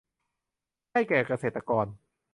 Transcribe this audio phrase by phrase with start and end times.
[0.93, 1.85] ให้แก่เกษตรกร